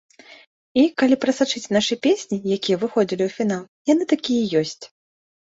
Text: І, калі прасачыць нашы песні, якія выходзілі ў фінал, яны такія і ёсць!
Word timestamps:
І, 0.27 0.83
калі 1.01 1.17
прасачыць 1.25 1.71
нашы 1.77 1.97
песні, 2.07 2.37
якія 2.57 2.81
выходзілі 2.85 3.23
ў 3.27 3.31
фінал, 3.37 3.63
яны 3.93 4.03
такія 4.17 4.41
і 4.49 4.65
ёсць! 4.65 4.83